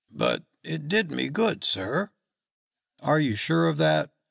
[0.15, 2.09] "But it did me good, sir?"
[3.03, 4.09] "Are you sure of that?